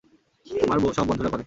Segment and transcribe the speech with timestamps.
[0.65, 1.39] আমার সব বন্ধুরা করে।